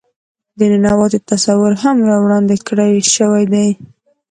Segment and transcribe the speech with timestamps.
[0.57, 3.67] د ننواتې تصور هم را وړاندې کړے شوے دے.